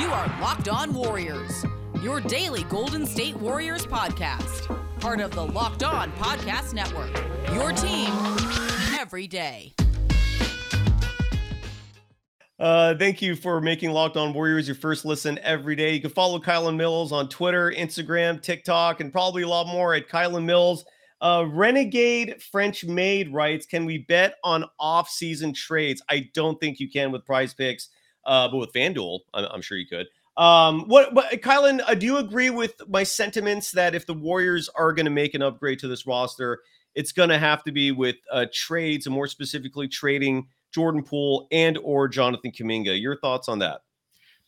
[0.00, 1.64] You are Locked On Warriors,
[2.02, 4.49] your daily Golden State Warriors podcast,
[5.00, 7.10] part of the Locked On Podcast Network.
[7.54, 8.10] Your team
[9.00, 9.72] every day.
[12.58, 15.94] Uh, thank you for making Locked On Warriors your first listen every day.
[15.94, 20.10] You can follow Kylen Mills on Twitter, Instagram, TikTok, and probably a lot more at
[20.10, 20.84] Kylen Mills.
[21.22, 26.02] Uh, Renegade French Maid writes, "Can we bet on off-season trades?
[26.10, 27.88] I don't think you can with Prize Picks,
[28.26, 30.06] uh, but with FanDuel, I'm, I'm sure you could."
[30.40, 34.94] Um, what, Kylen, uh, do you agree with my sentiments that if the Warriors are
[34.94, 36.60] going to make an upgrade to this roster,
[36.94, 41.46] it's going to have to be with uh, trades, and more specifically, trading Jordan Poole
[41.52, 42.98] and or Jonathan Kuminga.
[42.98, 43.82] Your thoughts on that?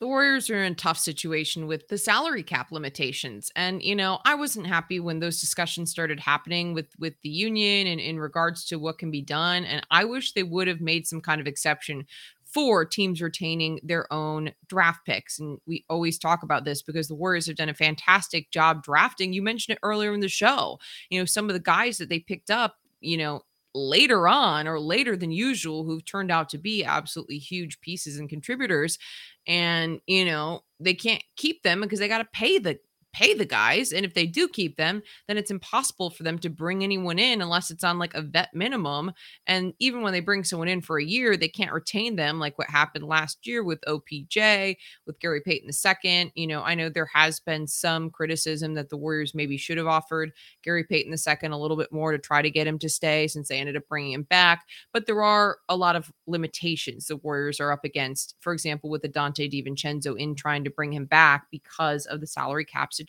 [0.03, 3.53] the Warriors are in a tough situation with the salary cap limitations.
[3.55, 7.87] And, you know, I wasn't happy when those discussions started happening with with the union
[7.87, 9.65] and in regards to what can be done.
[9.65, 12.05] And I wish they would have made some kind of exception
[12.53, 15.39] for teams retaining their own draft picks.
[15.39, 19.33] And we always talk about this because the Warriors have done a fantastic job drafting.
[19.33, 20.79] You mentioned it earlier in the show.
[21.09, 23.43] You know, some of the guys that they picked up, you know,
[23.75, 28.29] later on or later than usual who've turned out to be absolutely huge pieces and
[28.29, 28.99] contributors
[29.47, 32.79] and you know they can't keep them because they got to pay the
[33.13, 33.93] pay the guys.
[33.93, 37.43] And if they do keep them, then it's impossible for them to bring anyone in
[37.43, 39.13] unless it's on like a vet minimum.
[39.47, 42.59] And even when they bring someone in for a year, they can't retain them, like
[42.59, 45.71] what happened last year with OPJ, with Gary Payton
[46.05, 46.33] II.
[46.35, 49.87] You know, I know there has been some criticism that the Warriors maybe should have
[49.87, 50.33] offered
[50.65, 53.49] Gary Payton II a little bit more to try to get him to stay since
[53.49, 54.65] they ended up bringing him back.
[54.93, 58.37] But there are a lot of limitations the Warriors are up against.
[58.41, 62.27] For example, with the Donte DiVincenzo in trying to bring him back because of the
[62.27, 63.02] salary cap situation.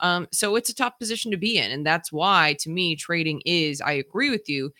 [0.00, 1.70] Um, so it's a tough position to be in.
[1.70, 4.72] And that's why, to me, trading is, I agree with you,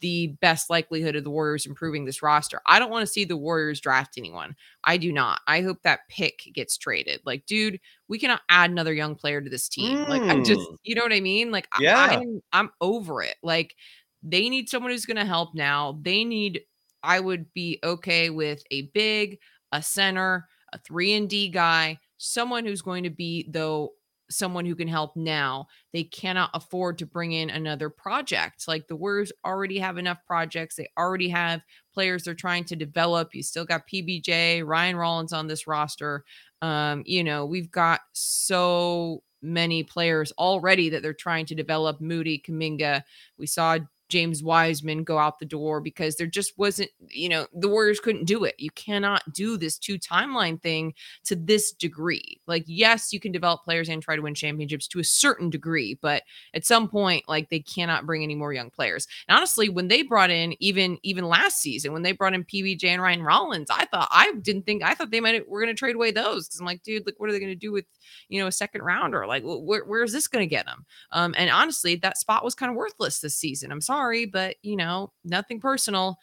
[0.00, 2.60] the best likelihood of the Warriors improving this roster.
[2.66, 4.56] I don't want to see the Warriors draft anyone.
[4.82, 5.40] I do not.
[5.46, 7.20] I hope that pick gets traded.
[7.24, 9.98] Like, dude, we cannot add another young player to this team.
[9.98, 10.08] Mm.
[10.08, 10.76] Like, I just, mm.
[10.82, 11.52] you know what I mean?
[11.52, 11.96] Like, yeah.
[11.96, 13.36] I, I'm, I'm over it.
[13.42, 13.76] Like,
[14.24, 16.00] they need someone who's going to help now.
[16.02, 16.62] They need,
[17.04, 19.38] I would be okay with a big,
[19.70, 23.92] a center, a three and D guy, someone who's going to be though
[24.30, 25.66] someone who can help now.
[25.92, 28.68] They cannot afford to bring in another project.
[28.68, 30.76] Like the Warriors already have enough projects.
[30.76, 33.34] They already have players they're trying to develop.
[33.34, 36.24] You still got PBJ, Ryan Rollins on this roster.
[36.62, 42.00] Um, you know, we've got so many players already that they're trying to develop.
[42.00, 43.02] Moody, Kuminga.
[43.38, 43.78] We saw
[44.08, 48.24] James Wiseman go out the door because there just wasn't, you know, the Warriors couldn't
[48.24, 48.54] do it.
[48.58, 50.94] You cannot do this two timeline thing
[51.24, 52.40] to this degree.
[52.46, 55.98] Like, yes, you can develop players and try to win championships to a certain degree,
[56.00, 56.22] but
[56.54, 59.06] at some point, like they cannot bring any more young players.
[59.28, 62.84] And honestly, when they brought in even even last season, when they brought in PBJ
[62.84, 65.78] and Ryan Rollins, I thought I didn't think I thought they might were going to
[65.78, 67.84] trade away those because I'm like, dude, like what are they going to do with
[68.28, 69.26] you know a second rounder?
[69.26, 70.86] Like, wh- where is this going to get them?
[71.12, 73.70] Um, and honestly, that spot was kind of worthless this season.
[73.70, 76.18] I'm sorry sorry, but you know, nothing personal.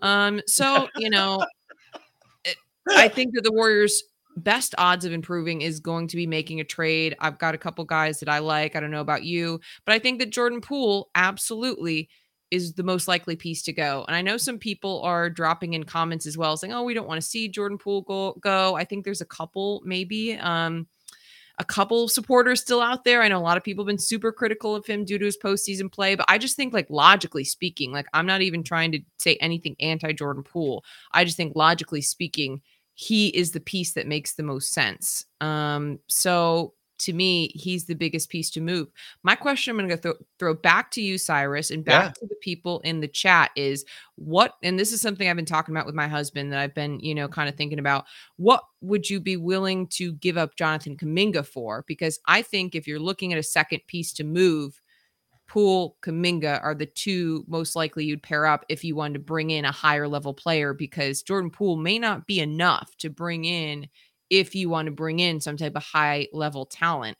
[0.00, 1.44] Um, so you know,
[2.44, 2.56] it,
[2.90, 4.02] I think that the Warriors
[4.36, 7.16] best odds of improving is going to be making a trade.
[7.18, 8.76] I've got a couple guys that I like.
[8.76, 12.08] I don't know about you, but I think that Jordan Poole absolutely
[12.50, 14.04] is the most likely piece to go.
[14.06, 17.08] And I know some people are dropping in comments as well, saying, "Oh, we don't
[17.08, 18.74] want to see Jordan Poole go." Go.
[18.74, 20.34] I think there's a couple maybe.
[20.38, 20.86] Um,
[21.58, 23.22] a couple of supporters still out there.
[23.22, 25.36] I know a lot of people have been super critical of him due to his
[25.36, 29.00] postseason play, but I just think, like, logically speaking, like, I'm not even trying to
[29.18, 30.84] say anything anti Jordan Poole.
[31.12, 32.62] I just think, logically speaking,
[32.94, 35.24] he is the piece that makes the most sense.
[35.40, 38.88] Um, so to me, he's the biggest piece to move.
[39.22, 42.20] My question I'm going to th- throw back to you, Cyrus, and back yeah.
[42.20, 43.84] to the people in the chat is
[44.16, 47.00] what, and this is something I've been talking about with my husband that I've been,
[47.00, 48.06] you know, kind of thinking about.
[48.36, 51.84] What would you be willing to give up Jonathan Kuminga for?
[51.86, 54.80] Because I think if you're looking at a second piece to move,
[55.48, 59.50] Poole, Kuminga are the two most likely you'd pair up if you wanted to bring
[59.50, 63.88] in a higher level player because Jordan Poole may not be enough to bring in
[64.30, 67.16] if you want to bring in some type of high level talent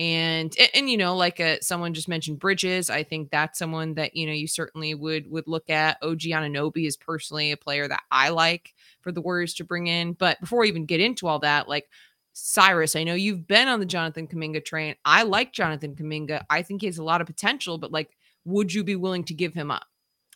[0.00, 3.58] and, and and, you know like a, uh, someone just mentioned bridges i think that's
[3.58, 5.98] someone that you know you certainly would would look at.
[6.02, 10.14] Og anunoby is personally a player that i like for the warriors to bring in
[10.14, 11.88] but before we even get into all that like
[12.32, 14.94] cyrus i know you've been on the jonathan kuminga train.
[15.04, 16.44] I like jonathan kuminga.
[16.48, 19.34] I think he has a lot of potential but like would you be willing to
[19.34, 19.84] give him up?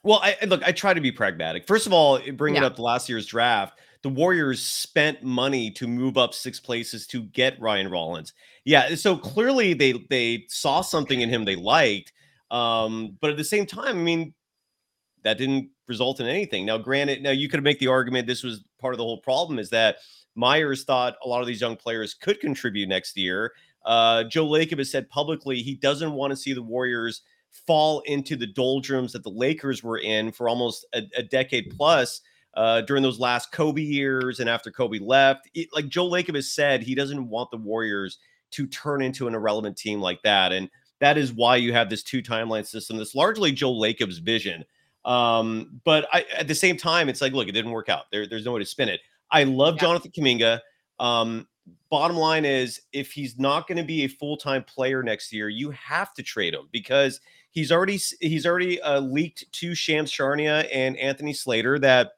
[0.03, 1.67] Well I, look i try to be pragmatic.
[1.67, 2.67] First of all bringing yeah.
[2.67, 7.23] up the last year's draft the Warriors spent money to move up six places to
[7.23, 8.35] get Ryan Rollins.
[8.67, 12.13] Yeah, so clearly they they saw something in him they liked.
[12.51, 14.35] Um, but at the same time, I mean,
[15.23, 16.67] that didn't result in anything.
[16.67, 19.59] Now, granted, now you could make the argument this was part of the whole problem
[19.59, 19.97] is that
[20.35, 23.53] Myers thought a lot of these young players could contribute next year.
[23.87, 27.23] Uh, Joe Lacob has said publicly he doesn't want to see the Warriors
[27.67, 32.21] fall into the doldrums that the Lakers were in for almost a, a decade plus
[32.57, 35.49] uh, during those last Kobe years and after Kobe left.
[35.55, 38.19] It, like Joe Lacob has said, he doesn't want the Warriors
[38.53, 40.53] to turn into an irrelevant team like that.
[40.53, 42.97] And that is why you have this two timeline system.
[42.97, 44.65] That's largely Joe Lacob's vision.
[45.05, 48.05] Um, but I, at the same time, it's like, look, it didn't work out.
[48.11, 49.01] There, there's no way to spin it.
[49.31, 49.83] I love yeah.
[49.83, 50.61] Jonathan Kuminga.
[51.01, 51.49] Um,
[51.91, 55.49] bottom line is, if he's not going to be a full time player next year,
[55.49, 60.69] you have to trade him because he's already he's already uh, leaked to Shams Charania
[60.73, 62.13] and Anthony Slater that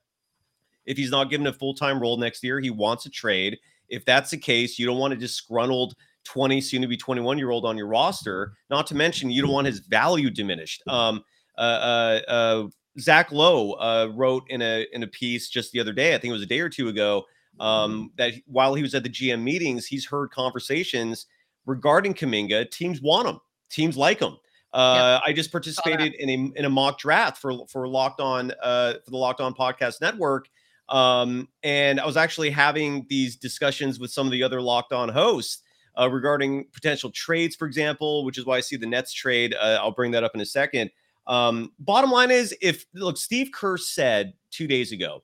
[0.86, 3.58] if he's not given a full time role next year, he wants a trade.
[3.88, 5.94] If that's the case, you don't want a disgruntled
[6.24, 8.54] 20, soon to be 21 year old on your roster.
[8.70, 10.82] Not to mention, you don't want his value diminished.
[10.88, 11.24] Um,
[11.56, 12.68] uh, uh, uh,
[12.98, 16.30] Zach Lowe uh, wrote in a in a piece just the other day, I think
[16.30, 17.24] it was a day or two ago,
[17.60, 21.26] um, that while he was at the GM meetings, he's heard conversations
[21.66, 22.70] regarding Kuminga.
[22.70, 23.38] Teams want him.
[23.70, 24.36] Teams like him.
[24.72, 28.94] Uh, I just participated in a in a mock draft for for Locked On uh,
[29.04, 30.48] for the Locked On Podcast Network,
[30.88, 35.08] um, and I was actually having these discussions with some of the other Locked On
[35.08, 35.62] hosts
[35.98, 39.54] uh, regarding potential trades, for example, which is why I see the Nets trade.
[39.54, 40.90] Uh, I'll bring that up in a second.
[41.26, 45.22] Um, bottom line is, if look, Steve Kerr said two days ago,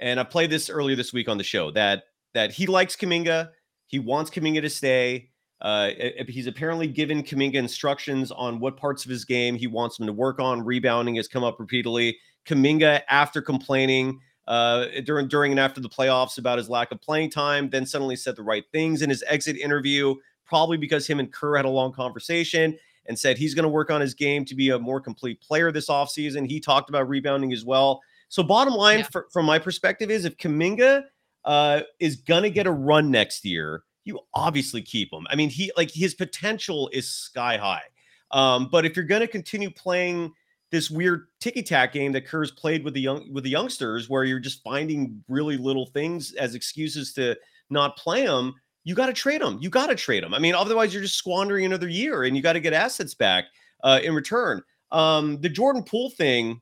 [0.00, 3.50] and I played this earlier this week on the show that that he likes Kuminga,
[3.86, 5.30] he wants Kuminga to stay.
[5.60, 5.90] Uh,
[6.28, 10.12] he's apparently given Kuminga instructions on what parts of his game he wants him to
[10.12, 10.64] work on.
[10.64, 12.16] Rebounding has come up repeatedly.
[12.46, 17.30] Kuminga, after complaining uh, during during and after the playoffs about his lack of playing
[17.30, 20.14] time, then suddenly said the right things in his exit interview,
[20.46, 23.90] probably because him and Kerr had a long conversation and said he's going to work
[23.90, 26.48] on his game to be a more complete player this offseason.
[26.48, 28.00] He talked about rebounding as well.
[28.30, 29.08] So, bottom line, yeah.
[29.12, 31.04] for, from my perspective, is if Kuminga
[31.44, 35.26] uh, is going to get a run next year, you obviously keep him.
[35.28, 37.82] I mean, he like his potential is sky high.
[38.30, 40.32] Um, but if you're going to continue playing
[40.70, 44.24] this weird ticky tack game that Kerr's played with the young with the youngsters, where
[44.24, 47.36] you're just finding really little things as excuses to
[47.70, 48.54] not play them,
[48.84, 49.58] you got to trade them.
[49.60, 50.34] You got to trade them.
[50.34, 53.44] I mean, otherwise you're just squandering another year, and you got to get assets back
[53.84, 54.62] uh, in return.
[54.90, 56.60] Um, the Jordan Poole thing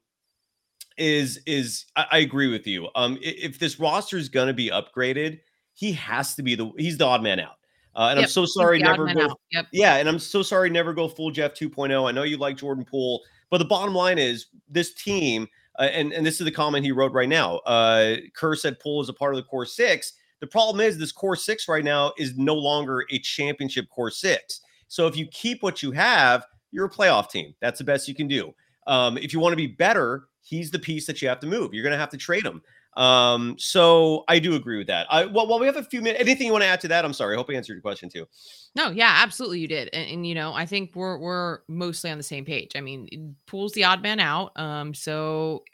[0.97, 2.89] is is I, I agree with you.
[2.95, 5.41] Um, if this roster is going to be upgraded,
[5.75, 7.57] he has to be the he's the odd man out.
[7.95, 9.35] Uh, and yep, I'm so sorry, never go.
[9.53, 9.67] Yep.
[9.73, 12.07] Yeah, and I'm so sorry, never go full Jeff 2.0.
[12.07, 15.47] I know you like Jordan Poole, but the bottom line is this team,
[15.79, 17.57] uh, and and this is the comment he wrote right now.
[17.59, 20.13] Uh, Kerr said Poole is a part of the core six.
[20.41, 24.61] The problem is this core six right now is no longer a championship core six.
[24.89, 27.55] So if you keep what you have, you're a playoff team.
[27.61, 28.55] That's the best you can do.
[28.87, 31.75] Um, if you want to be better, he's the piece that you have to move.
[31.75, 32.63] You're going to have to trade him.
[32.97, 35.07] Um, so I do agree with that.
[35.11, 36.21] I well, well, we have a few minutes.
[36.21, 37.05] Anything you want to add to that?
[37.05, 37.35] I'm sorry.
[37.35, 38.27] I hope I answered your question too.
[38.75, 39.91] No, yeah, absolutely, you did.
[39.93, 42.73] And, and, you know, I think we're we're mostly on the same page.
[42.75, 44.59] I mean, Poole's the odd man out.
[44.59, 45.65] Um, so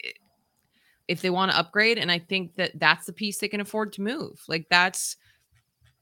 [1.07, 3.93] if they want to upgrade, and I think that that's the piece they can afford
[3.93, 4.41] to move.
[4.47, 5.17] Like that's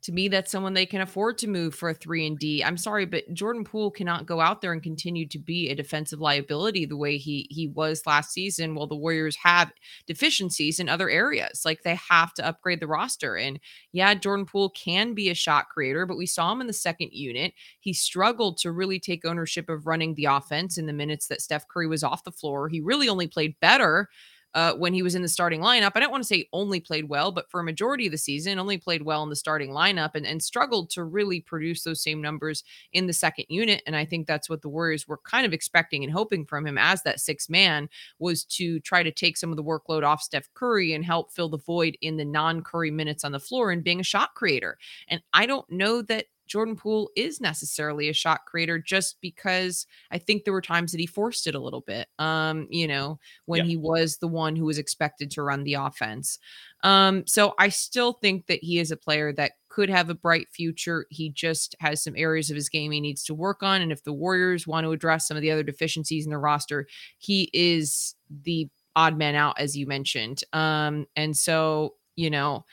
[0.04, 2.64] to me, that's someone they can afford to move for a three and D.
[2.64, 6.20] I'm sorry, but Jordan Poole cannot go out there and continue to be a defensive
[6.20, 8.74] liability the way he he was last season.
[8.74, 9.72] While the Warriors have
[10.08, 13.38] deficiencies in other areas, like they have to upgrade the roster.
[13.38, 13.60] And
[13.92, 17.12] yeah, Jordan Poole can be a shot creator, but we saw him in the second
[17.12, 17.54] unit.
[17.80, 21.68] He struggled to really take ownership of running the offense in the minutes that Steph
[21.68, 22.70] Curry was off the floor.
[22.70, 24.10] He really only played better
[24.54, 25.92] uh, when he was in the starting lineup.
[25.96, 28.60] I don't want to say only played well, but for a majority of the season,
[28.60, 32.22] only played well in the starting lineup and, and struggled to really produce those same
[32.22, 33.82] numbers in the second unit.
[33.86, 36.78] And I think that's what the Warriors were kind of expecting and hoping from him
[36.78, 40.50] as that six man was to try to take some of the workload off Steph
[40.54, 43.84] Curry and help fill the void in the non Curry minutes on the floor and
[43.84, 44.78] being a shot creator.
[45.08, 50.18] And I don't know that Jordan Poole is necessarily a shot creator just because I
[50.18, 52.10] think there were times that he forced it a little bit.
[52.20, 53.68] Um, you know, when yeah.
[53.68, 56.40] he was the one who was expected to run the offense.
[56.84, 60.50] Um, so I still think that he is a player that could have a bright
[60.52, 61.06] future.
[61.10, 63.82] He just has some areas of his game he needs to work on.
[63.82, 66.86] And if the Warriors want to address some of the other deficiencies in the roster,
[67.18, 70.44] he is the odd man out, as you mentioned.
[70.52, 72.66] Um, and so, you know,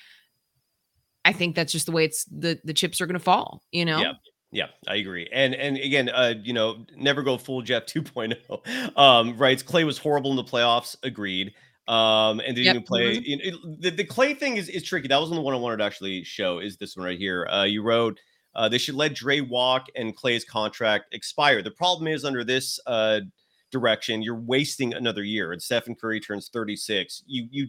[1.28, 3.62] I think that's just the way it's the the chips are going to fall.
[3.70, 4.00] You know.
[4.00, 4.12] Yeah.
[4.50, 5.28] Yeah, I agree.
[5.30, 8.96] And and again, uh, you know, never go full Jeff 2.0.
[8.96, 9.62] Um, right.
[9.62, 10.96] Klay was horrible in the playoffs.
[11.02, 11.52] Agreed.
[11.86, 12.74] Um, and didn't yep.
[12.76, 13.16] even play.
[13.18, 13.24] Mm-hmm.
[13.26, 15.06] It, it, the, the Klay thing is, is tricky.
[15.06, 16.60] That wasn't the one I wanted to actually show.
[16.60, 17.46] Is this one right here?
[17.46, 18.18] Uh, you wrote
[18.54, 21.60] uh, they should let Dre walk and Klay's contract expire.
[21.60, 23.20] The problem is under this uh
[23.70, 25.52] direction, you're wasting another year.
[25.52, 27.24] And Stephen Curry turns 36.
[27.26, 27.66] You you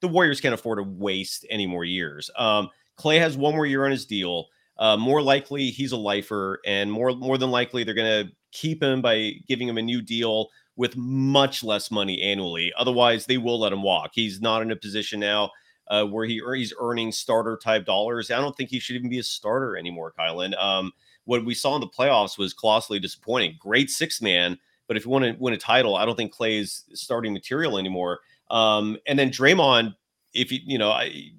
[0.00, 2.30] the Warriors can't afford to waste any more years.
[2.36, 4.46] Um, Klay has one more year on his deal.
[4.78, 8.82] Uh, more likely he's a lifer, and more more than likely they're going to keep
[8.82, 12.72] him by giving him a new deal with much less money annually.
[12.76, 14.10] Otherwise, they will let him walk.
[14.14, 15.50] He's not in a position now
[15.88, 18.30] uh, where he he's earning starter type dollars.
[18.30, 20.60] I don't think he should even be a starter anymore, Kylen.
[20.60, 20.92] Um,
[21.24, 23.56] what we saw in the playoffs was colossally disappointing.
[23.58, 26.84] Great six man, but if you want to win a title, I don't think Klay's
[26.94, 28.20] starting material anymore.
[28.50, 29.94] Um, and then Draymond,
[30.34, 31.30] if you you know, I,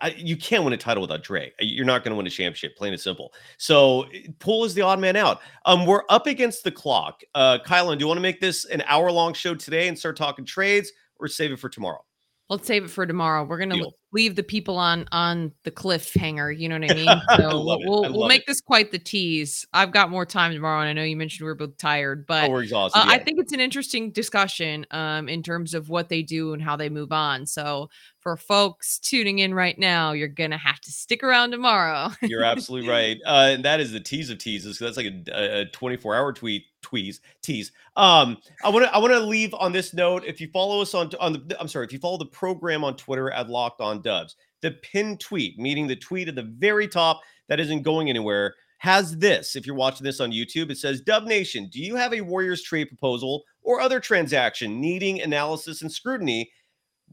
[0.00, 1.52] I, you can't win a title without Dre.
[1.60, 3.32] You're not going to win a championship, plain and simple.
[3.58, 5.40] So eh, Poole is the odd man out.
[5.64, 7.22] Um, we're up against the clock.
[7.34, 10.16] Uh, Kylen, do you want to make this an hour long show today and start
[10.16, 12.04] talking trades, or save it for tomorrow?
[12.50, 13.42] Let's save it for tomorrow.
[13.42, 16.56] We're gonna leave the people on on the cliffhanger.
[16.56, 16.94] You know what I
[17.36, 17.38] mean?
[17.38, 18.48] So we'll we'll, we'll make it.
[18.48, 19.66] this quite the tease.
[19.72, 22.44] I've got more time tomorrow, and I know you mentioned we are both tired, but
[22.44, 22.98] oh, we're exhausted.
[22.98, 23.12] Uh, yeah.
[23.12, 26.76] I think it's an interesting discussion um, in terms of what they do and how
[26.76, 27.46] they move on.
[27.46, 27.88] So
[28.24, 32.10] for folks tuning in right now, you're gonna have to stick around tomorrow.
[32.22, 34.78] you're absolutely right, uh, and that is the tease of teases.
[34.78, 37.70] That's like a, a 24 hour tweet tweeze tease.
[37.96, 40.24] Um, I want to I want to leave on this note.
[40.24, 42.96] If you follow us on on the I'm sorry, if you follow the program on
[42.96, 47.20] Twitter at Locked On Dubs, the pinned tweet, meaning the tweet at the very top
[47.48, 49.54] that isn't going anywhere, has this.
[49.54, 52.62] If you're watching this on YouTube, it says Dub Nation, do you have a Warriors
[52.62, 56.50] trade proposal or other transaction needing analysis and scrutiny?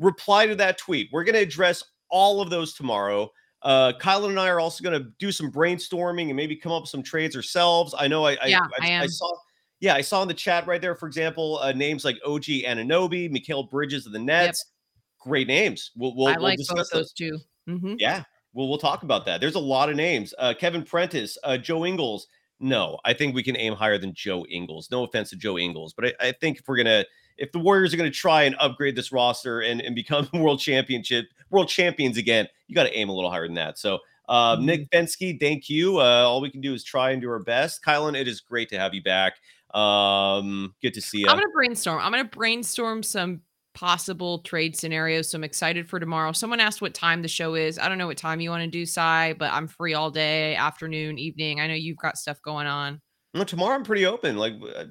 [0.01, 1.09] Reply to that tweet.
[1.11, 3.31] We're going to address all of those tomorrow.
[3.61, 6.83] Uh, Kylen and I are also going to do some brainstorming and maybe come up
[6.83, 7.93] with some trades ourselves.
[7.97, 9.31] I know I, yeah, I, I, I saw,
[9.79, 13.31] yeah, I saw in the chat right there, for example, uh, names like OG Anunoby,
[13.31, 14.65] Mikal Bridges of the Nets.
[14.65, 15.29] Yep.
[15.29, 15.91] Great names.
[15.95, 17.37] We'll, we'll, I we'll both those two.
[17.69, 17.95] Mm-hmm.
[17.99, 18.23] Yeah,
[18.53, 19.39] we'll we'll talk about that.
[19.39, 20.33] There's a lot of names.
[20.39, 22.25] Uh, Kevin Prentice, uh, Joe Ingles.
[22.59, 24.89] No, I think we can aim higher than Joe Ingles.
[24.89, 27.05] No offense to Joe Ingles, but I, I think if we're gonna
[27.41, 30.59] if the Warriors are going to try and upgrade this roster and, and become world
[30.59, 33.77] championship world champions again, you got to aim a little higher than that.
[33.79, 34.65] So, uh, mm-hmm.
[34.65, 35.99] Nick Bensky, thank you.
[35.99, 37.83] Uh, all we can do is try and do our best.
[37.83, 39.33] Kylen, it is great to have you back.
[39.73, 41.27] Um, good to see you.
[41.27, 41.99] I'm going to brainstorm.
[42.01, 43.41] I'm going to brainstorm some
[43.73, 45.29] possible trade scenarios.
[45.29, 46.31] So I'm excited for tomorrow.
[46.33, 47.79] Someone asked what time the show is.
[47.79, 50.55] I don't know what time you want to do, Cy, but I'm free all day,
[50.55, 51.59] afternoon, evening.
[51.59, 53.01] I know you've got stuff going on.
[53.33, 54.37] Well, tomorrow I'm pretty open.
[54.37, 54.85] Like uh,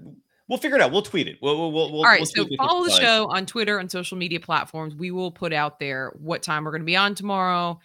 [0.51, 0.91] We'll figure it out.
[0.91, 1.39] We'll tweet it.
[1.41, 2.19] We'll, we'll, we'll, All right.
[2.19, 4.97] We'll so follow the show on Twitter and social media platforms.
[4.97, 7.79] We will put out there what time we're going to be on tomorrow.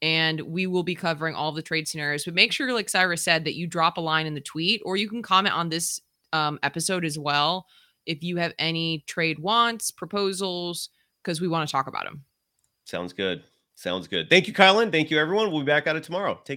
[0.00, 2.24] And we will be covering all the trade scenarios.
[2.24, 4.96] But make sure, like Cyrus said, that you drop a line in the tweet or
[4.96, 6.00] you can comment on this
[6.32, 7.66] um, episode as well
[8.06, 10.88] if you have any trade wants, proposals,
[11.22, 12.24] because we want to talk about them.
[12.84, 13.42] Sounds good.
[13.74, 14.30] Sounds good.
[14.30, 14.90] Thank you, Kylen.
[14.90, 15.50] Thank you, everyone.
[15.50, 16.40] We'll be back at it tomorrow.
[16.46, 16.54] Take